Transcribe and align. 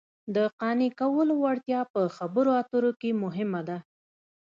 د 0.35 0.37
قانع 0.59 0.89
کولو 0.99 1.33
وړتیا 1.43 1.81
په 1.93 2.01
خبرو 2.17 2.51
اترو 2.61 2.91
کې 3.01 3.11
مهمه 3.23 3.61
ده 3.67 3.77